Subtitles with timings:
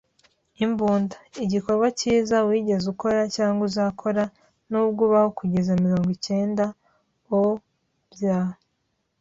[0.65, 1.15] Imbunda-
[1.45, 4.23] igikorwa cyiza wigeze ukora, cyangwa uzakora,
[4.69, 6.65] nubwo ubaho kugeza mirongo cyenda.
[7.37, 7.53] Oh,
[8.11, 8.19] by